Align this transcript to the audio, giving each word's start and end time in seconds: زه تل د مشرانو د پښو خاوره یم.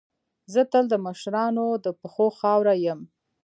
زه 0.53 0.61
تل 0.71 0.85
د 0.89 0.95
مشرانو 1.05 1.67
د 1.83 1.85
پښو 1.99 2.27
خاوره 2.39 2.73
یم. 2.85 2.99